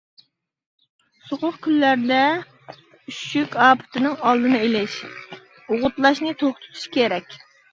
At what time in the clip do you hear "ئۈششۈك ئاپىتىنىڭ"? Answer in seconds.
2.71-4.17